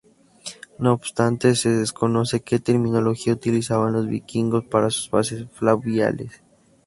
No 0.79 0.93
obstante, 0.93 1.53
se 1.53 1.69
desconoce 1.69 2.41
que 2.41 2.57
terminología 2.57 3.33
utilizaban 3.33 3.93
los 3.93 4.07
vikingos 4.07 4.65
para 4.65 4.89
sus 4.89 5.11
bases 5.11 5.45
fluviales. 5.51 6.41